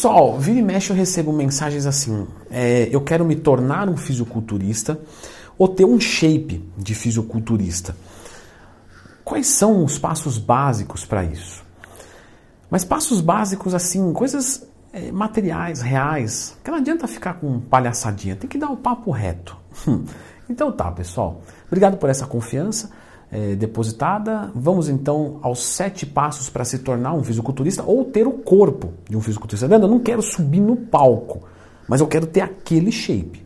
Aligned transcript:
Pessoal, 0.00 0.38
vira 0.38 0.58
e 0.58 0.62
mexe 0.62 0.90
eu 0.90 0.96
recebo 0.96 1.30
mensagens 1.30 1.84
assim: 1.84 2.26
é, 2.50 2.88
eu 2.90 3.02
quero 3.02 3.22
me 3.22 3.36
tornar 3.36 3.86
um 3.86 3.98
fisiculturista 3.98 4.98
ou 5.58 5.68
ter 5.68 5.84
um 5.84 6.00
shape 6.00 6.66
de 6.74 6.94
fisiculturista. 6.94 7.94
Quais 9.22 9.46
são 9.48 9.84
os 9.84 9.98
passos 9.98 10.38
básicos 10.38 11.04
para 11.04 11.22
isso? 11.22 11.62
Mas 12.70 12.82
passos 12.82 13.20
básicos 13.20 13.74
assim, 13.74 14.10
coisas 14.14 14.66
é, 14.90 15.12
materiais, 15.12 15.82
reais, 15.82 16.56
que 16.64 16.70
não 16.70 16.78
adianta 16.78 17.06
ficar 17.06 17.34
com 17.34 17.60
palhaçadinha, 17.60 18.34
tem 18.36 18.48
que 18.48 18.56
dar 18.56 18.70
o 18.70 18.72
um 18.72 18.76
papo 18.76 19.10
reto. 19.10 19.54
então 20.48 20.72
tá, 20.72 20.90
pessoal. 20.90 21.42
Obrigado 21.66 21.98
por 21.98 22.08
essa 22.08 22.26
confiança 22.26 22.90
é, 23.30 23.54
depositada. 23.54 24.50
Vamos 24.54 24.88
então 24.88 25.38
aos 25.42 25.62
sete 25.62 26.04
passos 26.04 26.50
para 26.50 26.64
se 26.64 26.78
tornar 26.78 27.12
um 27.12 27.22
fisiculturista 27.22 27.82
ou 27.82 28.04
ter 28.04 28.26
o 28.26 28.32
corpo 28.32 28.92
de 29.08 29.16
um 29.16 29.20
fisiculturista. 29.20 29.66
Eu 29.66 29.88
não 29.88 30.00
quero 30.00 30.22
subir 30.22 30.60
no 30.60 30.76
palco, 30.76 31.42
mas 31.88 32.00
eu 32.00 32.06
quero 32.06 32.26
ter 32.26 32.40
aquele 32.40 32.90
shape. 32.90 33.44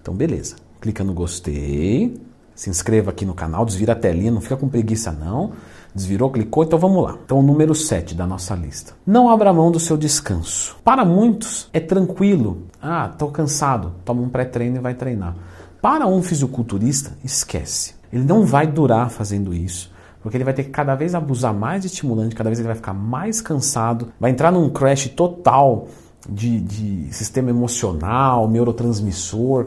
Então, 0.00 0.14
beleza. 0.14 0.56
Clica 0.80 1.04
no 1.04 1.14
gostei, 1.14 2.20
se 2.54 2.68
inscreva 2.68 3.10
aqui 3.10 3.24
no 3.24 3.34
canal, 3.34 3.64
desvira 3.64 3.92
a 3.92 3.96
telinha, 3.96 4.32
não 4.32 4.40
fica 4.40 4.56
com 4.56 4.68
preguiça 4.68 5.12
não. 5.12 5.52
Desvirou, 5.94 6.30
clicou, 6.30 6.64
então 6.64 6.78
vamos 6.78 7.04
lá. 7.04 7.18
Então, 7.24 7.38
o 7.38 7.42
número 7.42 7.74
7 7.74 8.14
da 8.14 8.26
nossa 8.26 8.54
lista. 8.54 8.94
Não 9.06 9.28
abra 9.28 9.52
mão 9.52 9.70
do 9.70 9.78
seu 9.78 9.96
descanso. 9.96 10.74
Para 10.82 11.04
muitos, 11.04 11.68
é 11.72 11.78
tranquilo. 11.78 12.62
Ah, 12.80 13.10
estou 13.12 13.30
cansado. 13.30 13.92
Toma 14.04 14.22
um 14.22 14.28
pré-treino 14.28 14.78
e 14.78 14.80
vai 14.80 14.94
treinar. 14.94 15.36
Para 15.82 16.06
um 16.06 16.22
fisiculturista, 16.22 17.12
esquece. 17.22 18.01
Ele 18.12 18.24
não 18.24 18.44
vai 18.44 18.66
durar 18.66 19.10
fazendo 19.10 19.54
isso, 19.54 19.90
porque 20.22 20.36
ele 20.36 20.44
vai 20.44 20.52
ter 20.52 20.64
que 20.64 20.70
cada 20.70 20.94
vez 20.94 21.14
abusar 21.14 21.54
mais 21.54 21.82
de 21.82 21.86
estimulante, 21.86 22.34
cada 22.34 22.50
vez 22.50 22.58
ele 22.58 22.68
vai 22.68 22.76
ficar 22.76 22.92
mais 22.92 23.40
cansado, 23.40 24.12
vai 24.20 24.30
entrar 24.30 24.52
num 24.52 24.68
crash 24.68 25.08
total 25.08 25.88
de, 26.28 26.60
de 26.60 27.12
sistema 27.12 27.50
emocional, 27.50 28.48
neurotransmissor. 28.48 29.66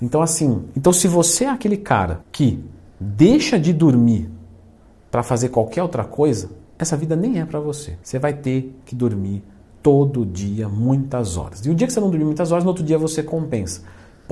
Então, 0.00 0.22
assim, 0.22 0.64
então 0.76 0.92
se 0.92 1.06
você 1.06 1.44
é 1.44 1.50
aquele 1.50 1.76
cara 1.76 2.20
que 2.32 2.64
deixa 2.98 3.58
de 3.58 3.72
dormir 3.72 4.28
para 5.10 5.22
fazer 5.22 5.50
qualquer 5.50 5.82
outra 5.82 6.04
coisa, 6.04 6.50
essa 6.78 6.96
vida 6.96 7.14
nem 7.14 7.40
é 7.40 7.44
para 7.44 7.60
você. 7.60 7.96
Você 8.02 8.18
vai 8.18 8.32
ter 8.32 8.74
que 8.84 8.94
dormir 8.94 9.44
todo 9.82 10.24
dia, 10.24 10.68
muitas 10.68 11.36
horas. 11.36 11.64
E 11.66 11.70
o 11.70 11.74
dia 11.74 11.86
que 11.86 11.92
você 11.92 12.00
não 12.00 12.08
dormir 12.08 12.24
muitas 12.24 12.52
horas, 12.52 12.64
no 12.64 12.70
outro 12.70 12.84
dia 12.84 12.96
você 12.96 13.22
compensa. 13.22 13.82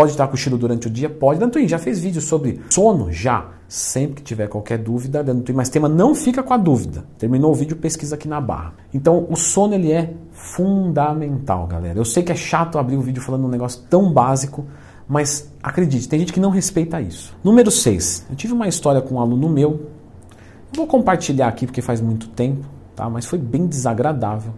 Pode 0.00 0.12
estar 0.12 0.28
cochilo 0.28 0.56
durante 0.56 0.86
o 0.86 0.90
dia? 0.90 1.10
Pode. 1.10 1.38
Dan 1.38 1.50
Twin 1.50 1.68
já 1.68 1.78
fez 1.78 1.98
vídeo 1.98 2.22
sobre 2.22 2.58
sono? 2.70 3.12
Já. 3.12 3.50
Sempre 3.68 4.14
que 4.14 4.22
tiver 4.22 4.48
qualquer 4.48 4.78
dúvida, 4.78 5.22
Dan 5.22 5.40
Twin, 5.40 5.54
mas 5.54 5.68
tema 5.68 5.90
não 5.90 6.14
fica 6.14 6.42
com 6.42 6.54
a 6.54 6.56
dúvida. 6.56 7.04
Terminou 7.18 7.50
o 7.50 7.54
vídeo, 7.54 7.76
pesquisa 7.76 8.14
aqui 8.14 8.26
na 8.26 8.40
barra. 8.40 8.72
Então, 8.94 9.26
o 9.28 9.36
sono 9.36 9.74
ele 9.74 9.92
é 9.92 10.14
fundamental, 10.32 11.66
galera. 11.66 11.98
Eu 11.98 12.06
sei 12.06 12.22
que 12.22 12.32
é 12.32 12.34
chato 12.34 12.78
abrir 12.78 12.96
o 12.96 13.02
vídeo 13.02 13.20
falando 13.20 13.44
um 13.44 13.50
negócio 13.50 13.82
tão 13.90 14.10
básico, 14.10 14.64
mas 15.06 15.52
acredite, 15.62 16.08
tem 16.08 16.20
gente 16.20 16.32
que 16.32 16.40
não 16.40 16.48
respeita 16.48 16.98
isso. 16.98 17.36
Número 17.44 17.70
6. 17.70 18.28
Eu 18.30 18.36
tive 18.36 18.54
uma 18.54 18.68
história 18.68 19.02
com 19.02 19.16
um 19.16 19.20
aluno 19.20 19.50
meu. 19.50 19.90
Vou 20.74 20.86
compartilhar 20.86 21.48
aqui 21.48 21.66
porque 21.66 21.82
faz 21.82 22.00
muito 22.00 22.26
tempo, 22.28 22.64
tá? 22.96 23.10
Mas 23.10 23.26
foi 23.26 23.38
bem 23.38 23.66
desagradável. 23.66 24.54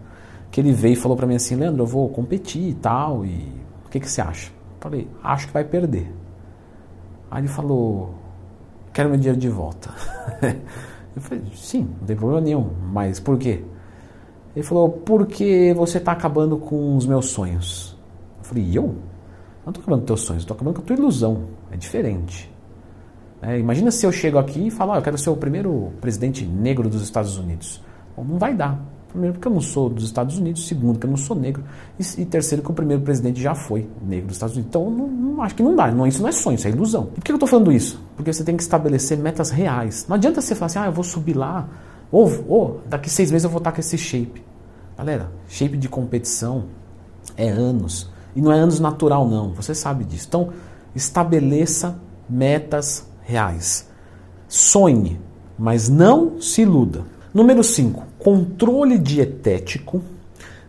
Que 0.52 0.60
ele 0.60 0.70
veio 0.70 0.92
e 0.92 0.96
falou 0.96 1.16
para 1.16 1.26
mim 1.26 1.34
assim, 1.34 1.56
Leandro, 1.56 1.82
eu 1.82 1.86
vou 1.88 2.08
competir 2.10 2.62
e 2.62 2.74
tal, 2.74 3.24
e 3.24 3.52
o 3.84 3.88
que, 3.90 3.98
que 3.98 4.08
você 4.08 4.20
acha? 4.20 4.61
Falei, 4.82 5.06
acho 5.22 5.46
que 5.46 5.52
vai 5.52 5.62
perder. 5.62 6.12
Aí 7.30 7.42
ele 7.42 7.48
falou, 7.48 8.16
quero 8.92 9.10
meu 9.10 9.16
dinheiro 9.16 9.38
de 9.38 9.48
volta. 9.48 9.90
Eu 11.14 11.22
falei, 11.22 11.44
sim, 11.54 11.88
não 12.00 12.06
tem 12.06 12.16
problema 12.16 12.40
nenhum, 12.40 12.70
mas 12.90 13.20
por 13.20 13.38
quê? 13.38 13.62
Ele 14.56 14.64
falou, 14.64 14.88
porque 14.88 15.72
você 15.76 15.98
está 15.98 16.12
acabando 16.12 16.56
com 16.56 16.96
os 16.96 17.06
meus 17.06 17.26
sonhos. 17.26 17.96
Eu 18.38 18.44
falei, 18.44 18.76
eu? 18.76 18.84
Não 19.64 19.68
estou 19.68 19.82
acabando 19.82 20.00
com 20.00 20.06
teus 20.06 20.22
sonhos, 20.22 20.42
estou 20.42 20.54
acabando 20.54 20.76
com 20.76 20.82
a 20.82 20.84
tua 20.84 20.96
ilusão. 20.96 21.44
É 21.70 21.76
diferente. 21.76 22.50
É, 23.42 23.58
imagina 23.58 23.90
se 23.90 24.06
eu 24.06 24.10
chego 24.10 24.38
aqui 24.38 24.68
e 24.68 24.70
falo, 24.70 24.92
ah, 24.92 24.96
eu 24.96 25.02
quero 25.02 25.18
ser 25.18 25.28
o 25.28 25.36
primeiro 25.36 25.92
presidente 26.00 26.46
negro 26.46 26.88
dos 26.88 27.02
Estados 27.02 27.36
Unidos. 27.36 27.82
Bom, 28.16 28.24
não 28.24 28.38
vai 28.38 28.54
dar. 28.54 28.80
Primeiro, 29.12 29.34
porque 29.34 29.46
eu 29.46 29.52
não 29.52 29.60
sou 29.60 29.90
dos 29.90 30.04
Estados 30.04 30.38
Unidos. 30.38 30.66
Segundo, 30.66 30.94
porque 30.94 31.06
eu 31.06 31.10
não 31.10 31.18
sou 31.18 31.36
negro. 31.36 31.62
E, 32.00 32.22
e 32.22 32.24
terceiro, 32.24 32.64
que 32.64 32.70
o 32.70 32.74
primeiro 32.74 33.02
presidente 33.02 33.40
já 33.40 33.54
foi 33.54 33.88
negro 34.02 34.28
dos 34.28 34.36
Estados 34.36 34.56
Unidos. 34.56 34.70
Então, 34.70 34.90
não, 34.90 35.06
não 35.06 35.42
acho 35.42 35.54
que 35.54 35.62
não 35.62 35.76
dá. 35.76 35.90
Não, 35.92 36.06
isso 36.06 36.22
não 36.22 36.28
é 36.28 36.32
sonho, 36.32 36.54
isso 36.54 36.66
é 36.66 36.70
ilusão. 36.70 37.10
E 37.12 37.20
por 37.20 37.24
que 37.24 37.30
eu 37.30 37.36
estou 37.36 37.48
falando 37.48 37.70
isso? 37.70 38.02
Porque 38.16 38.32
você 38.32 38.42
tem 38.42 38.56
que 38.56 38.62
estabelecer 38.62 39.18
metas 39.18 39.50
reais. 39.50 40.06
Não 40.08 40.16
adianta 40.16 40.40
você 40.40 40.54
falar 40.54 40.66
assim, 40.66 40.78
ah, 40.78 40.86
eu 40.86 40.92
vou 40.92 41.04
subir 41.04 41.36
lá. 41.36 41.68
Ou, 42.10 42.30
ou 42.48 42.80
daqui 42.88 43.10
seis 43.10 43.30
meses 43.30 43.44
eu 43.44 43.50
vou 43.50 43.58
estar 43.58 43.72
com 43.72 43.80
esse 43.80 43.98
shape. 43.98 44.42
Galera, 44.96 45.30
shape 45.46 45.76
de 45.76 45.88
competição 45.88 46.64
é 47.36 47.48
anos. 47.48 48.10
E 48.34 48.40
não 48.40 48.50
é 48.50 48.58
anos 48.58 48.80
natural, 48.80 49.28
não. 49.28 49.52
Você 49.52 49.74
sabe 49.74 50.04
disso. 50.04 50.26
Então, 50.28 50.50
estabeleça 50.94 51.98
metas 52.28 53.06
reais. 53.22 53.88
Sonhe, 54.48 55.20
mas 55.58 55.88
não 55.88 56.40
se 56.40 56.62
iluda. 56.62 57.04
Número 57.32 57.64
5, 57.64 58.04
controle 58.22 58.98
dietético 58.98 60.02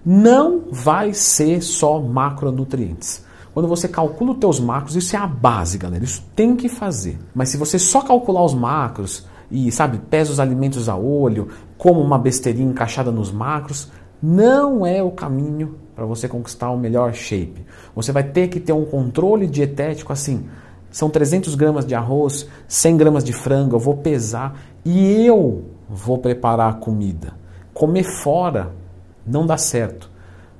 não 0.05 0.63
vai 0.71 1.13
ser 1.13 1.61
só 1.61 1.99
macronutrientes. 1.99 3.23
Quando 3.53 3.67
você 3.67 3.87
calcula 3.87 4.31
os 4.31 4.39
teus 4.39 4.59
macros, 4.59 4.95
isso 4.95 5.15
é 5.15 5.19
a 5.19 5.27
base, 5.27 5.77
galera. 5.77 6.03
Isso 6.03 6.23
tem 6.35 6.55
que 6.55 6.67
fazer. 6.67 7.19
Mas 7.35 7.49
se 7.49 7.57
você 7.57 7.77
só 7.77 8.01
calcular 8.01 8.43
os 8.43 8.53
macros 8.53 9.25
e, 9.49 9.71
sabe, 9.71 9.99
pesa 10.09 10.31
os 10.31 10.39
alimentos 10.39 10.89
a 10.89 10.95
olho, 10.95 11.49
como 11.77 12.01
uma 12.01 12.17
besteirinha 12.17 12.71
encaixada 12.71 13.11
nos 13.11 13.31
macros, 13.31 13.91
não 14.21 14.85
é 14.85 15.03
o 15.03 15.11
caminho 15.11 15.75
para 15.95 16.05
você 16.05 16.27
conquistar 16.27 16.71
o 16.71 16.77
melhor 16.77 17.13
shape. 17.13 17.63
Você 17.95 18.11
vai 18.11 18.23
ter 18.23 18.47
que 18.47 18.59
ter 18.59 18.73
um 18.73 18.85
controle 18.85 19.45
dietético 19.45 20.11
assim. 20.11 20.47
São 20.89 21.09
300 21.09 21.53
gramas 21.55 21.85
de 21.85 21.93
arroz, 21.93 22.47
100 22.67 22.97
gramas 22.97 23.23
de 23.23 23.33
frango, 23.33 23.75
eu 23.75 23.79
vou 23.79 23.97
pesar 23.97 24.59
e 24.83 25.25
eu 25.25 25.65
vou 25.89 26.17
preparar 26.17 26.71
a 26.71 26.75
comida. 26.75 27.42
Comer 27.73 28.03
fora 28.03 28.71
não 29.25 29.45
dá 29.45 29.57
certo. 29.57 30.11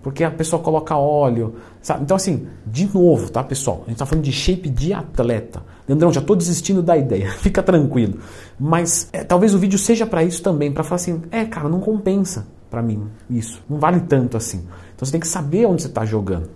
Porque 0.02 0.24
a 0.24 0.32
pessoa 0.32 0.62
coloca 0.62 0.98
óleo. 0.98 1.56
Sabe? 1.82 2.04
Então, 2.04 2.16
assim, 2.16 2.48
de 2.66 2.86
novo, 2.94 3.30
tá, 3.30 3.42
pessoal? 3.44 3.78
A 3.78 3.86
gente 3.86 3.94
está 3.94 4.06
falando 4.06 4.26
de 4.26 4.32
shape 4.32 4.70
de 4.70 4.94
atleta. 4.94 5.64
Leandrão, 5.88 6.12
já 6.12 6.20
estou 6.20 6.36
desistindo 6.36 6.84
da 6.84 6.98
ideia. 6.98 7.32
Fica 7.40 7.64
tranquilo. 7.64 8.20
Mas 8.60 9.08
é, 9.14 9.24
talvez 9.24 9.54
o 9.54 9.60
vídeo 9.60 9.80
seja 9.80 10.06
para 10.06 10.24
isso 10.24 10.44
também. 10.44 10.72
Para 10.72 10.84
falar 10.84 10.98
assim, 10.98 11.22
é, 11.32 11.46
cara, 11.46 11.70
não 11.70 11.80
compensa 11.80 12.46
para 12.70 12.82
mim 12.82 13.08
isso. 13.30 13.62
Não 13.70 13.78
vale 13.78 14.02
tanto 14.02 14.36
assim. 14.36 14.66
Então 14.96 15.06
você 15.06 15.12
tem 15.12 15.22
que 15.22 15.28
saber 15.28 15.66
onde 15.66 15.84
você 15.84 15.88
está 15.88 16.04
jogando. 16.04 16.50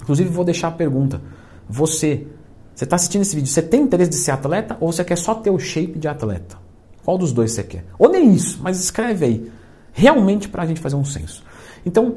Inclusive, 0.00 0.30
vou 0.30 0.44
deixar 0.44 0.68
a 0.68 0.72
pergunta. 0.72 1.20
Você, 1.68 2.26
você 2.74 2.84
está 2.84 2.96
assistindo 2.96 3.22
esse 3.22 3.34
vídeo, 3.34 3.50
você 3.50 3.60
tem 3.60 3.82
interesse 3.82 4.10
de 4.10 4.16
ser 4.16 4.30
atleta 4.30 4.76
ou 4.80 4.92
você 4.92 5.04
quer 5.04 5.18
só 5.18 5.34
ter 5.34 5.50
o 5.50 5.58
shape 5.58 5.98
de 5.98 6.06
atleta? 6.06 6.56
Qual 7.04 7.18
dos 7.18 7.32
dois 7.32 7.52
você 7.52 7.62
quer? 7.62 7.84
Ou 7.98 8.08
nem 8.08 8.32
isso, 8.32 8.60
mas 8.62 8.78
escreve 8.78 9.24
aí. 9.24 9.52
Realmente 9.98 10.48
para 10.48 10.62
a 10.62 10.66
gente 10.66 10.78
fazer 10.78 10.96
um 10.96 11.04
censo. 11.04 11.42
Então, 11.84 12.16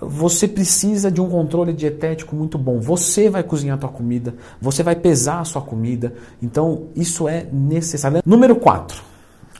você 0.00 0.48
precisa 0.48 1.10
de 1.10 1.20
um 1.20 1.28
controle 1.28 1.74
dietético 1.74 2.34
muito 2.34 2.56
bom. 2.56 2.80
Você 2.80 3.28
vai 3.28 3.42
cozinhar 3.42 3.76
a 3.76 3.78
tua 3.78 3.90
comida, 3.90 4.34
você 4.60 4.82
vai 4.82 4.96
pesar 4.96 5.40
a 5.40 5.44
sua 5.44 5.60
comida. 5.60 6.14
Então, 6.42 6.84
isso 6.96 7.28
é 7.28 7.46
necessário. 7.52 8.22
Número 8.24 8.56
4. 8.56 9.02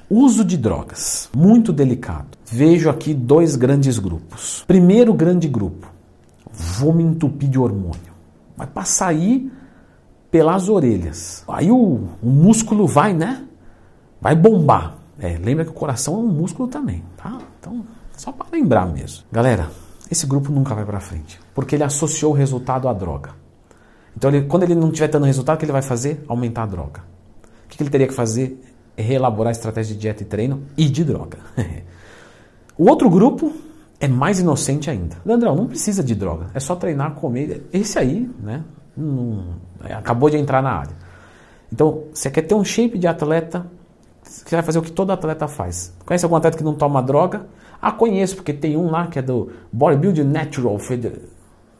Uso 0.08 0.42
de 0.42 0.56
drogas. 0.56 1.28
Muito 1.36 1.72
delicado. 1.72 2.38
Vejo 2.46 2.88
aqui 2.88 3.12
dois 3.12 3.56
grandes 3.56 3.98
grupos. 3.98 4.64
Primeiro 4.66 5.12
grande 5.12 5.46
grupo. 5.46 5.86
Vou 6.50 6.94
me 6.94 7.02
entupir 7.02 7.50
de 7.50 7.58
hormônio. 7.58 8.14
Vai 8.56 8.66
passar 8.66 9.08
aí 9.08 9.52
pelas 10.30 10.68
orelhas. 10.70 11.44
Aí 11.46 11.70
o, 11.70 12.08
o 12.22 12.28
músculo 12.30 12.86
vai, 12.86 13.12
né? 13.12 13.44
vai 14.24 14.34
bombar. 14.34 14.96
É, 15.18 15.38
lembra 15.38 15.64
que 15.64 15.70
o 15.70 15.74
coração 15.74 16.14
é 16.14 16.18
um 16.18 16.28
músculo 16.28 16.68
também, 16.68 17.02
tá? 17.16 17.38
Então, 17.60 17.84
só 18.16 18.32
para 18.32 18.46
lembrar 18.52 18.86
mesmo. 18.86 19.24
Galera, 19.30 19.70
esse 20.10 20.26
grupo 20.26 20.50
nunca 20.50 20.74
vai 20.74 20.84
para 20.84 21.00
frente, 21.00 21.40
porque 21.54 21.76
ele 21.76 21.84
associou 21.84 22.32
o 22.32 22.34
resultado 22.34 22.88
à 22.88 22.92
droga. 22.92 23.30
Então, 24.16 24.30
ele, 24.30 24.46
quando 24.46 24.62
ele 24.64 24.74
não 24.74 24.90
tiver 24.90 25.08
tendo 25.08 25.24
resultado, 25.24 25.56
o 25.56 25.58
que 25.58 25.64
ele 25.64 25.72
vai 25.72 25.82
fazer? 25.82 26.24
Aumentar 26.28 26.64
a 26.64 26.66
droga. 26.66 27.02
O 27.64 27.68
que 27.68 27.82
ele 27.82 27.90
teria 27.90 28.06
que 28.06 28.14
fazer? 28.14 28.62
É 28.96 29.02
reelaborar 29.02 29.48
a 29.48 29.52
estratégia 29.52 29.94
de 29.94 30.00
dieta 30.00 30.22
e 30.22 30.26
treino 30.26 30.62
e 30.76 30.88
de 30.88 31.02
droga. 31.02 31.38
o 32.78 32.88
outro 32.88 33.10
grupo 33.10 33.52
é 33.98 34.06
mais 34.06 34.38
inocente 34.38 34.88
ainda. 34.88 35.16
Leandrão, 35.24 35.56
não 35.56 35.66
precisa 35.66 36.02
de 36.02 36.14
droga, 36.14 36.46
é 36.54 36.60
só 36.60 36.76
treinar, 36.76 37.14
comer. 37.14 37.66
Esse 37.72 37.98
aí, 37.98 38.30
né? 38.40 38.62
Não, 38.96 39.56
acabou 39.80 40.30
de 40.30 40.36
entrar 40.36 40.62
na 40.62 40.70
área. 40.70 40.94
Então, 41.72 42.04
você 42.12 42.30
quer 42.30 42.42
ter 42.42 42.54
um 42.54 42.64
shape 42.64 42.96
de 42.98 43.08
atleta 43.08 43.66
você 44.24 44.56
vai 44.56 44.62
fazer 44.62 44.78
o 44.78 44.82
que 44.82 44.90
todo 44.90 45.10
atleta 45.10 45.46
faz. 45.46 45.92
Conhece 46.04 46.24
algum 46.24 46.36
atleta 46.36 46.56
que 46.56 46.64
não 46.64 46.74
toma 46.74 47.02
droga? 47.02 47.46
Ah, 47.80 47.92
conheço, 47.92 48.36
porque 48.36 48.52
tem 48.52 48.76
um 48.76 48.90
lá 48.90 49.06
que 49.06 49.18
é 49.18 49.22
do 49.22 49.50
Bodybuilding 49.70 50.24
Natural 50.24 50.78
Federation. 50.78 51.28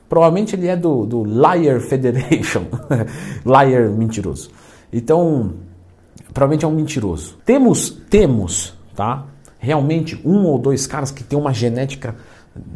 Provavelmente 0.08 0.54
ele 0.54 0.68
é 0.68 0.76
do, 0.76 1.06
do 1.06 1.24
Liar 1.24 1.80
Federation. 1.80 2.64
Liar 3.44 3.90
mentiroso. 3.90 4.50
Então, 4.92 5.54
provavelmente 6.32 6.64
é 6.64 6.68
um 6.68 6.74
mentiroso. 6.74 7.38
Temos, 7.44 7.90
temos, 7.90 8.74
tá? 8.94 9.24
Realmente 9.58 10.20
um 10.24 10.44
ou 10.44 10.58
dois 10.58 10.86
caras 10.86 11.10
que 11.10 11.24
tem 11.24 11.38
uma 11.38 11.54
genética 11.54 12.14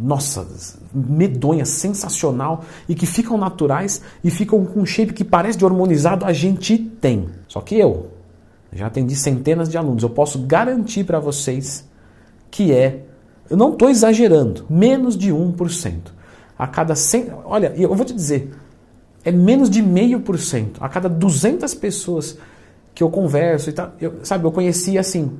nossa, 0.01 0.47
medonha, 0.93 1.65
sensacional 1.65 2.65
e 2.89 2.95
que 2.95 3.07
ficam 3.07 3.39
naturais 3.39 4.03
e 4.25 4.31
ficam 4.31 4.65
com 4.65 4.81
um 4.81 4.87
shape 4.87 5.13
que 5.13 5.23
parece 5.23 5.57
de 5.59 5.65
hormonizado, 5.65 6.25
a 6.25 6.33
gente 6.33 6.79
tem. 6.79 7.29
Só 7.47 7.61
que 7.61 7.79
eu 7.79 8.18
já 8.73 8.87
atendi 8.87 9.17
centenas 9.17 9.69
de 9.69 9.79
alunos, 9.79 10.03
eu 10.03 10.11
posso 10.11 10.41
garantir 10.41 11.05
para 11.05 11.19
vocês 11.19 11.89
que 12.51 12.73
é, 12.73 13.05
eu 13.49 13.57
não 13.57 13.73
estou 13.73 13.89
exagerando, 13.89 14.67
menos 14.69 15.17
de 15.17 15.31
1%. 15.33 15.95
A 16.59 16.67
cada 16.67 16.95
100, 16.95 17.31
olha, 17.45 17.73
eu 17.77 17.95
vou 17.95 18.05
te 18.05 18.13
dizer, 18.13 18.53
é 19.25 19.31
menos 19.31 19.71
de 19.71 19.83
meio 19.83 20.21
por 20.21 20.39
cento. 20.39 20.83
A 20.83 20.89
cada 20.89 21.09
200 21.09 21.73
pessoas 21.75 22.39
que 22.95 23.03
eu 23.03 23.11
converso 23.11 23.71
e 23.71 23.73
tal, 23.73 23.93
eu, 24.01 24.21
sabe, 24.23 24.45
eu 24.45 24.53
conheci 24.53 24.99
assim, 24.99 25.39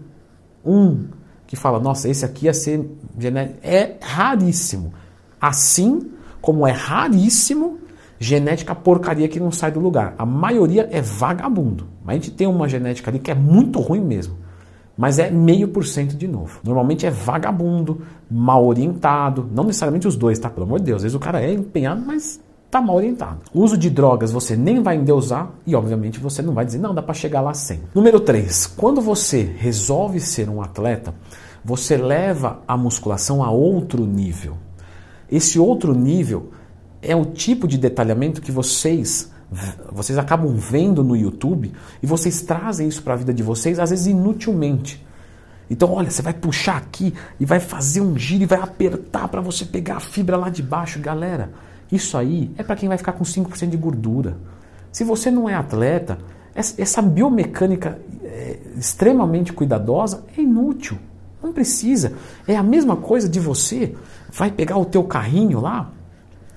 um 0.65 1.07
que 1.47 1.57
fala, 1.57 1.81
nossa, 1.81 2.09
esse 2.09 2.25
aqui 2.25 2.45
ia 2.47 2.55
ser 2.55 2.89
genético. 3.19 3.59
É 3.63 3.97
raríssimo. 4.01 4.93
Assim 5.41 6.13
como 6.41 6.67
é 6.67 6.71
raríssimo 6.71 7.79
genética 8.19 8.75
porcaria 8.75 9.29
que 9.29 9.39
não 9.41 9.51
sai 9.51 9.71
do 9.71 9.81
lugar. 9.81 10.15
A 10.19 10.27
maioria 10.27 10.89
é 10.91 11.01
vagabundo. 11.01 11.87
A 12.07 12.15
gente 12.15 12.31
tem 12.31 12.47
uma 12.47 12.69
genética 12.69 13.11
ali 13.11 13.19
que 13.19 13.31
é 13.31 13.35
muito 13.35 13.81
ruim 13.81 14.01
mesmo. 14.01 14.35
Mas 14.97 15.19
é 15.21 15.31
meio 15.31 15.69
por 15.69 15.87
cento 15.87 16.17
de 16.17 16.27
novo. 16.27 16.59
Normalmente 16.65 17.07
é 17.07 17.11
vagabundo, 17.11 18.03
mal 18.29 18.67
orientado. 18.67 19.49
Não 19.55 19.63
necessariamente 19.63 20.09
os 20.09 20.17
dois, 20.17 20.39
tá? 20.39 20.51
Pelo 20.51 20.67
amor 20.67 20.81
de 20.81 20.87
Deus. 20.87 20.97
Às 20.97 21.03
vezes 21.05 21.15
o 21.15 21.21
cara 21.21 21.41
é 21.41 21.53
empenhado, 21.53 22.03
mas 22.05 22.41
tá 22.69 22.81
mal 22.81 22.97
orientado. 22.97 23.39
Uso 23.55 23.79
de 23.79 23.89
drogas 23.91 24.33
você 24.33 24.57
nem 24.57 24.83
vai 24.83 24.97
endeusar 24.97 25.51
e, 25.65 25.77
obviamente, 25.77 26.19
você 26.19 26.43
não 26.43 26.53
vai 26.53 26.65
dizer, 26.65 26.79
não, 26.79 26.93
dá 26.93 27.01
para 27.01 27.15
chegar 27.15 27.41
lá 27.41 27.55
sem. 27.55 27.81
Número 27.95 28.19
3. 28.19 28.67
Quando 28.67 29.01
você 29.01 29.43
resolve 29.57 30.19
ser 30.19 30.49
um 30.49 30.61
atleta, 30.61 31.15
você 31.65 31.97
leva 31.97 32.61
a 32.67 32.77
musculação 32.77 33.45
a 33.45 33.51
outro 33.51 34.05
nível. 34.05 34.57
Esse 35.31 35.61
outro 35.61 35.95
nível 35.95 36.51
é 37.03 37.15
o 37.15 37.25
tipo 37.25 37.67
de 37.67 37.79
detalhamento 37.79 38.41
que 38.41 38.53
vocês 38.53 39.31
vocês 39.91 40.19
acabam 40.19 40.55
vendo 40.55 41.03
no 41.03 41.17
YouTube 41.17 41.73
e 42.03 42.07
vocês 42.07 42.43
trazem 42.43 42.87
isso 42.87 43.03
para 43.03 43.15
a 43.15 43.17
vida 43.17 43.33
de 43.33 43.43
vocês, 43.43 43.79
às 43.79 43.91
vezes 43.91 44.07
inutilmente. 44.07 45.05
Então, 45.71 45.93
olha, 45.93 46.11
você 46.11 46.23
vai 46.23 46.33
puxar 46.33 46.77
aqui 46.77 47.15
e 47.39 47.45
vai 47.45 47.61
fazer 47.61 48.01
um 48.01 48.17
giro 48.17 48.43
e 48.43 48.47
vai 48.47 48.61
apertar 48.61 49.29
para 49.29 49.41
você 49.41 49.65
pegar 49.65 49.97
a 49.97 50.01
fibra 50.01 50.37
lá 50.37 50.49
de 50.49 50.63
baixo, 50.63 50.99
galera. 50.99 51.51
Isso 51.91 52.17
aí 52.17 52.51
é 52.57 52.63
para 52.63 52.77
quem 52.77 52.89
vai 52.89 52.99
ficar 52.99 53.13
com 53.13 53.25
5% 53.25 53.69
de 53.69 53.77
gordura. 53.77 54.37
Se 54.93 55.05
você 55.05 55.31
não 55.31 55.49
é 55.49 55.55
atleta, 55.55 56.19
essa 56.55 57.01
biomecânica 57.01 57.99
é, 58.23 58.59
extremamente 58.77 59.53
cuidadosa 59.53 60.25
é 60.37 60.41
inútil. 60.41 60.99
Não 61.43 61.53
precisa. 61.53 62.15
É 62.47 62.57
a 62.57 62.63
mesma 62.63 62.97
coisa 62.97 63.29
de 63.29 63.39
você 63.39 63.95
vai 64.31 64.51
pegar 64.51 64.77
o 64.77 64.85
teu 64.85 65.05
carrinho 65.05 65.61
lá 65.61 65.93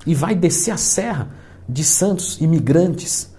e 0.05 0.15
vai 0.15 0.35
descer 0.35 0.71
a 0.71 0.77
serra 0.77 1.29
de 1.67 1.83
Santos, 1.83 2.39
imigrantes. 2.41 3.31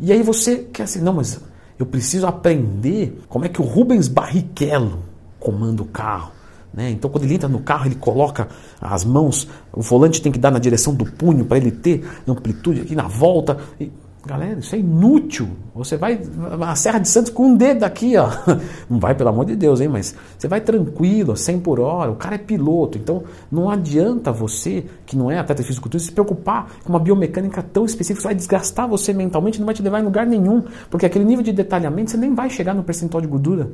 E 0.00 0.12
aí 0.12 0.22
você 0.22 0.68
quer 0.72 0.84
assim, 0.84 1.00
não, 1.00 1.14
mas 1.14 1.40
eu 1.78 1.86
preciso 1.86 2.26
aprender 2.26 3.20
como 3.28 3.44
é 3.44 3.48
que 3.48 3.60
o 3.60 3.64
Rubens 3.64 4.08
Barrichello 4.08 5.02
comanda 5.38 5.82
o 5.82 5.86
carro. 5.86 6.32
Né? 6.72 6.90
Então, 6.90 7.10
quando 7.10 7.24
ele 7.24 7.34
entra 7.34 7.48
no 7.48 7.60
carro, 7.60 7.86
ele 7.86 7.96
coloca 7.96 8.48
as 8.80 9.04
mãos, 9.04 9.46
o 9.72 9.82
volante 9.82 10.22
tem 10.22 10.32
que 10.32 10.38
dar 10.38 10.50
na 10.50 10.58
direção 10.58 10.94
do 10.94 11.04
punho 11.04 11.44
para 11.44 11.58
ele 11.58 11.70
ter 11.70 12.08
amplitude 12.26 12.80
aqui 12.80 12.94
na 12.94 13.06
volta. 13.06 13.58
E, 13.78 13.90
galera, 14.24 14.58
isso 14.58 14.74
é 14.74 14.78
inútil. 14.78 15.48
Você 15.74 15.96
vai 15.96 16.20
a 16.60 16.74
Serra 16.74 16.98
de 16.98 17.08
Santos 17.08 17.30
com 17.30 17.48
um 17.48 17.56
dedo 17.56 17.84
aqui, 17.84 18.16
ó. 18.16 18.30
Não 18.88 18.98
vai, 18.98 19.14
pelo 19.14 19.30
amor 19.30 19.44
de 19.44 19.56
Deus, 19.56 19.80
hein? 19.80 19.88
Mas 19.88 20.14
você 20.38 20.48
vai 20.48 20.60
tranquilo, 20.60 21.36
100 21.36 21.60
por 21.60 21.80
hora. 21.80 22.10
O 22.10 22.16
cara 22.16 22.36
é 22.36 22.38
piloto. 22.38 22.98
Então, 22.98 23.24
não 23.50 23.68
adianta 23.70 24.30
você, 24.30 24.84
que 25.04 25.16
não 25.16 25.30
é 25.30 25.38
atleta 25.38 25.62
fisiculturista, 25.62 26.08
se 26.10 26.14
preocupar 26.14 26.68
com 26.84 26.90
uma 26.90 26.98
biomecânica 26.98 27.62
tão 27.62 27.84
específica. 27.84 28.18
Isso 28.18 28.28
vai 28.28 28.34
desgastar 28.34 28.88
você 28.88 29.12
mentalmente, 29.12 29.58
não 29.58 29.66
vai 29.66 29.74
te 29.74 29.82
levar 29.82 30.00
em 30.00 30.04
lugar 30.04 30.26
nenhum. 30.26 30.62
Porque 30.90 31.06
aquele 31.06 31.24
nível 31.24 31.44
de 31.44 31.52
detalhamento, 31.52 32.10
você 32.10 32.16
nem 32.16 32.34
vai 32.34 32.50
chegar 32.50 32.74
no 32.74 32.82
percentual 32.82 33.20
de 33.20 33.26
gordura. 33.26 33.70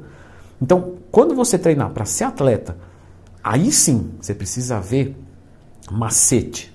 Então, 0.60 0.94
quando 1.10 1.34
você 1.34 1.58
treinar 1.58 1.90
para 1.90 2.04
ser 2.04 2.24
atleta, 2.24 2.76
Aí 3.42 3.70
sim 3.72 4.10
você 4.20 4.34
precisa 4.34 4.80
ver 4.80 5.16
macete, 5.90 6.74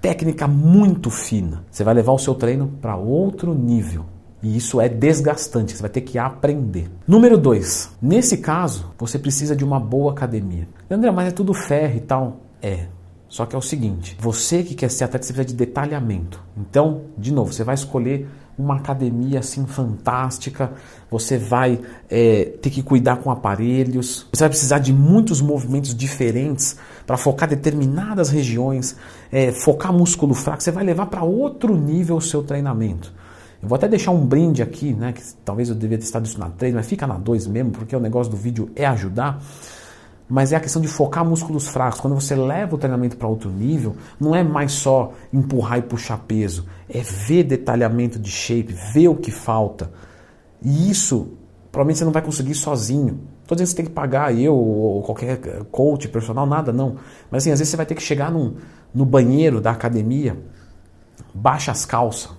técnica 0.00 0.46
muito 0.46 1.10
fina. 1.10 1.64
Você 1.70 1.84
vai 1.84 1.94
levar 1.94 2.12
o 2.12 2.18
seu 2.18 2.34
treino 2.34 2.68
para 2.80 2.96
outro 2.96 3.54
nível. 3.54 4.04
E 4.42 4.56
isso 4.56 4.80
é 4.80 4.88
desgastante, 4.88 5.74
você 5.74 5.82
vai 5.82 5.90
ter 5.90 6.02
que 6.02 6.16
aprender. 6.16 6.88
Número 7.06 7.36
2. 7.36 7.96
Nesse 8.00 8.38
caso, 8.38 8.92
você 8.96 9.18
precisa 9.18 9.56
de 9.56 9.64
uma 9.64 9.80
boa 9.80 10.12
academia. 10.12 10.68
André, 10.88 11.10
mas 11.10 11.28
é 11.28 11.30
tudo 11.32 11.52
ferro 11.52 11.96
e 11.96 12.00
tal. 12.00 12.40
É. 12.62 12.86
Só 13.28 13.44
que 13.44 13.54
é 13.54 13.58
o 13.58 13.62
seguinte: 13.62 14.16
você 14.20 14.62
que 14.62 14.74
quer 14.74 14.90
ser 14.90 15.04
atleta, 15.04 15.26
você 15.26 15.32
precisa 15.32 15.56
de 15.56 15.66
detalhamento. 15.66 16.42
Então, 16.56 17.02
de 17.16 17.32
novo, 17.32 17.52
você 17.52 17.64
vai 17.64 17.74
escolher 17.74 18.28
uma 18.58 18.76
academia 18.76 19.38
assim 19.38 19.66
fantástica, 19.66 20.72
você 21.10 21.38
vai 21.38 21.80
é, 22.10 22.56
ter 22.60 22.70
que 22.70 22.82
cuidar 22.82 23.16
com 23.16 23.30
aparelhos, 23.30 24.26
você 24.32 24.40
vai 24.40 24.48
precisar 24.48 24.80
de 24.80 24.92
muitos 24.92 25.40
movimentos 25.40 25.94
diferentes 25.94 26.76
para 27.06 27.16
focar 27.16 27.48
determinadas 27.48 28.30
regiões, 28.30 28.96
é, 29.30 29.52
focar 29.52 29.92
músculo 29.92 30.34
fraco, 30.34 30.62
você 30.62 30.72
vai 30.72 30.84
levar 30.84 31.06
para 31.06 31.22
outro 31.22 31.76
nível 31.76 32.16
o 32.16 32.20
seu 32.20 32.42
treinamento. 32.42 33.12
Eu 33.62 33.68
vou 33.68 33.76
até 33.76 33.88
deixar 33.88 34.12
um 34.12 34.24
brinde 34.24 34.62
aqui, 34.62 34.92
né? 34.92 35.12
Que 35.12 35.22
talvez 35.44 35.68
eu 35.68 35.74
devia 35.74 35.98
ter 35.98 36.04
estado 36.04 36.26
isso 36.26 36.38
na 36.38 36.48
3, 36.48 36.74
mas 36.74 36.86
fica 36.86 37.06
na 37.06 37.18
2 37.18 37.46
mesmo, 37.48 37.72
porque 37.72 37.94
o 37.94 38.00
negócio 38.00 38.30
do 38.30 38.36
vídeo 38.36 38.70
é 38.76 38.86
ajudar 38.86 39.42
mas 40.28 40.52
é 40.52 40.56
a 40.56 40.60
questão 40.60 40.82
de 40.82 40.88
focar 40.88 41.24
músculos 41.24 41.68
fracos. 41.68 42.00
Quando 42.00 42.14
você 42.14 42.34
leva 42.34 42.74
o 42.74 42.78
treinamento 42.78 43.16
para 43.16 43.26
outro 43.26 43.50
nível, 43.50 43.96
não 44.20 44.34
é 44.34 44.42
mais 44.42 44.72
só 44.72 45.12
empurrar 45.32 45.78
e 45.78 45.82
puxar 45.82 46.18
peso, 46.18 46.66
é 46.88 47.00
ver 47.00 47.44
detalhamento 47.44 48.18
de 48.18 48.30
shape, 48.30 48.74
ver 48.92 49.08
o 49.08 49.16
que 49.16 49.30
falta. 49.30 49.90
E 50.62 50.90
isso, 50.90 51.38
provavelmente 51.72 51.98
você 51.98 52.04
não 52.04 52.12
vai 52.12 52.22
conseguir 52.22 52.54
sozinho. 52.54 53.20
Estou 53.42 53.56
dizendo 53.56 53.66
que 53.66 53.70
você 53.70 53.76
tem 53.76 53.86
que 53.86 53.92
pagar 53.92 54.36
eu 54.38 54.54
ou 54.54 55.02
qualquer 55.02 55.64
coach 55.70 56.06
personal, 56.08 56.44
nada, 56.44 56.70
não. 56.70 56.96
Mas 57.30 57.42
assim, 57.42 57.50
às 57.50 57.58
vezes 57.58 57.70
você 57.70 57.76
vai 57.78 57.86
ter 57.86 57.94
que 57.94 58.02
chegar 58.02 58.30
num, 58.30 58.56
no 58.92 59.06
banheiro 59.06 59.58
da 59.58 59.70
academia, 59.70 60.38
baixa 61.32 61.72
as 61.72 61.86
calças, 61.86 62.30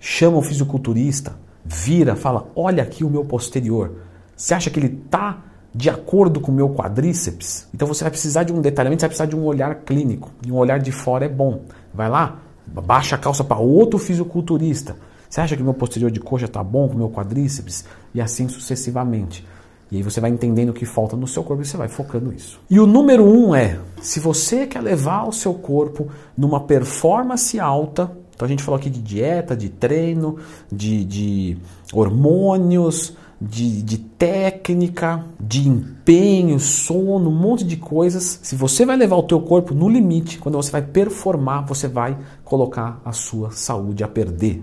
chama 0.00 0.38
o 0.38 0.42
fisiculturista, 0.42 1.36
vira, 1.64 2.16
fala: 2.16 2.50
olha 2.56 2.82
aqui 2.82 3.04
o 3.04 3.10
meu 3.10 3.24
posterior. 3.24 3.98
Você 4.34 4.54
acha 4.54 4.70
que 4.70 4.80
ele 4.80 5.00
está 5.04 5.44
de 5.74 5.88
acordo 5.88 6.40
com 6.40 6.50
o 6.50 6.54
meu 6.54 6.70
quadríceps. 6.70 7.68
Então 7.74 7.86
você 7.86 8.02
vai 8.04 8.10
precisar 8.10 8.42
de 8.42 8.52
um 8.52 8.60
detalhamento, 8.60 9.00
você 9.00 9.06
vai 9.06 9.10
precisar 9.10 9.26
de 9.26 9.36
um 9.36 9.44
olhar 9.44 9.74
clínico. 9.76 10.30
E 10.46 10.50
um 10.50 10.56
olhar 10.56 10.78
de 10.78 10.92
fora 10.92 11.24
é 11.24 11.28
bom. 11.28 11.62
Vai 11.94 12.08
lá, 12.08 12.40
baixa 12.66 13.16
a 13.16 13.18
calça 13.18 13.44
para 13.44 13.58
outro 13.58 13.98
fisiculturista. 13.98 14.96
Você 15.28 15.40
acha 15.40 15.56
que 15.56 15.62
meu 15.62 15.74
posterior 15.74 16.10
de 16.10 16.18
coxa 16.18 16.46
está 16.46 16.62
bom 16.62 16.88
com 16.88 16.94
o 16.94 16.98
meu 16.98 17.10
quadríceps? 17.10 17.84
E 18.12 18.20
assim 18.20 18.48
sucessivamente. 18.48 19.46
E 19.90 19.96
aí 19.96 20.02
você 20.02 20.20
vai 20.20 20.30
entendendo 20.30 20.70
o 20.70 20.72
que 20.72 20.84
falta 20.84 21.16
no 21.16 21.26
seu 21.26 21.42
corpo 21.42 21.62
e 21.62 21.66
você 21.66 21.76
vai 21.76 21.88
focando 21.88 22.32
isso. 22.32 22.60
E 22.68 22.78
o 22.78 22.86
número 22.86 23.24
um 23.24 23.54
é, 23.54 23.78
se 24.00 24.20
você 24.20 24.66
quer 24.66 24.80
levar 24.80 25.24
o 25.26 25.32
seu 25.32 25.54
corpo 25.54 26.08
numa 26.36 26.60
performance 26.60 27.58
alta, 27.58 28.10
então 28.34 28.46
a 28.46 28.48
gente 28.48 28.62
falou 28.62 28.78
aqui 28.78 28.88
de 28.88 29.02
dieta, 29.02 29.56
de 29.56 29.68
treino, 29.68 30.36
de, 30.70 31.04
de 31.04 31.58
hormônios, 31.92 33.16
de, 33.40 33.82
de 33.82 33.98
técnica, 33.98 35.24
de 35.40 35.66
empenho, 35.66 36.60
sono, 36.60 37.30
um 37.30 37.34
monte 37.34 37.64
de 37.64 37.76
coisas. 37.76 38.40
Se 38.42 38.54
você 38.54 38.84
vai 38.84 38.96
levar 38.96 39.16
o 39.16 39.22
teu 39.22 39.40
corpo 39.40 39.74
no 39.74 39.88
limite, 39.88 40.38
quando 40.38 40.56
você 40.56 40.70
vai 40.70 40.82
performar, 40.82 41.64
você 41.66 41.88
vai 41.88 42.18
colocar 42.44 43.00
a 43.04 43.12
sua 43.12 43.50
saúde 43.50 44.04
a 44.04 44.08
perder. 44.08 44.62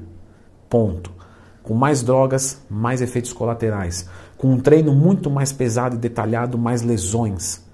Ponto. 0.70 1.12
Com 1.64 1.74
mais 1.74 2.04
drogas, 2.04 2.62
mais 2.70 3.02
efeitos 3.02 3.34
colaterais. 3.34 4.08
Com 4.38 4.54
um 4.54 4.60
treino 4.60 4.94
muito 4.94 5.30
mais 5.30 5.52
pesado 5.52 5.96
e 5.96 6.00
detalhado, 6.00 6.58
mais 6.58 6.82
lesões 6.82 7.67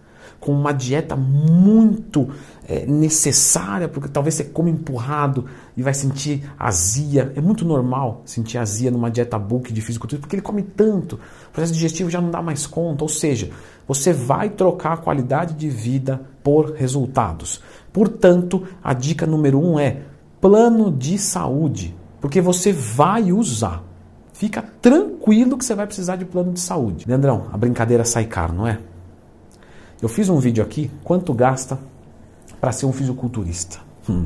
com 0.43 0.51
uma 0.51 0.73
dieta 0.73 1.15
muito 1.15 2.29
é, 2.67 2.85
necessária, 2.85 3.87
porque 3.87 4.09
talvez 4.09 4.35
você 4.35 4.43
come 4.43 4.69
empurrado 4.71 5.45
e 5.75 5.81
vai 5.81 5.93
sentir 5.93 6.43
azia. 6.59 7.31
É 7.33 7.39
muito 7.39 7.63
normal 7.63 8.23
sentir 8.25 8.57
azia 8.57 8.91
numa 8.91 9.09
dieta 9.09 9.39
bulk 9.39 9.71
de 9.71 9.81
fisiculturismo, 9.81 10.23
porque 10.23 10.35
ele 10.35 10.41
come 10.41 10.61
tanto, 10.61 11.15
o 11.15 11.51
processo 11.51 11.73
digestivo 11.73 12.09
já 12.09 12.19
não 12.19 12.29
dá 12.29 12.41
mais 12.41 12.67
conta. 12.67 13.05
Ou 13.05 13.09
seja, 13.09 13.51
você 13.87 14.11
vai 14.11 14.49
trocar 14.49 14.93
a 14.93 14.97
qualidade 14.97 15.53
de 15.53 15.69
vida 15.69 16.21
por 16.43 16.73
resultados. 16.73 17.61
Portanto, 17.93 18.63
a 18.83 18.93
dica 18.93 19.25
número 19.25 19.57
um 19.57 19.79
é 19.79 20.01
plano 20.41 20.91
de 20.91 21.17
saúde, 21.17 21.95
porque 22.19 22.41
você 22.41 22.73
vai 22.73 23.31
usar. 23.31 23.81
Fica 24.33 24.61
tranquilo 24.81 25.57
que 25.57 25.63
você 25.63 25.73
vai 25.73 25.85
precisar 25.85 26.17
de 26.17 26.25
plano 26.25 26.51
de 26.51 26.59
saúde. 26.59 27.05
Leandrão, 27.07 27.45
a 27.53 27.57
brincadeira 27.57 28.03
sai 28.03 28.25
caro, 28.25 28.53
não 28.53 28.67
é? 28.67 28.79
Eu 30.03 30.09
fiz 30.09 30.27
um 30.27 30.37
vídeo 30.37 30.61
aqui, 30.61 30.91
quanto 31.01 31.33
gasta 31.33 31.79
para 32.59 32.73
ser 32.73 32.85
um 32.85 32.91
fisiculturista. 32.91 33.79
Hum. 34.09 34.25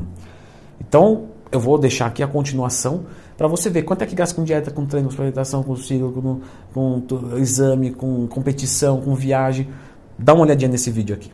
Então, 0.80 1.26
eu 1.52 1.60
vou 1.60 1.78
deixar 1.78 2.06
aqui 2.06 2.20
a 2.20 2.26
continuação 2.26 3.04
para 3.36 3.46
você 3.46 3.70
ver 3.70 3.82
quanto 3.82 4.02
é 4.02 4.06
que 4.06 4.16
gasta 4.16 4.34
com 4.34 4.42
dieta, 4.42 4.72
com 4.72 4.84
treino, 4.84 5.06
com 5.06 5.12
suplementação, 5.12 5.62
com 5.62 5.76
ciclo, 5.76 6.40
com, 6.74 7.00
com 7.06 7.38
exame, 7.38 7.92
com 7.92 8.26
competição, 8.26 9.00
com 9.00 9.14
viagem. 9.14 9.68
Dá 10.18 10.34
uma 10.34 10.42
olhadinha 10.42 10.68
nesse 10.68 10.90
vídeo 10.90 11.14
aqui. 11.14 11.26